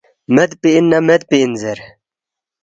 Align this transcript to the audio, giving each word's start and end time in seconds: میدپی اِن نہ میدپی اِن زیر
میدپی 0.35 0.69
اِن 0.75 0.85
نہ 0.91 0.99
میدپی 1.07 1.37
اِن 1.41 1.51
زیر 1.61 1.79